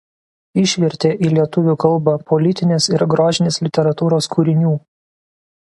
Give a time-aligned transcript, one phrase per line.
[0.61, 4.75] Išvertė į lietuvių kalbą politinės ir grožinės literatūros kūrinių.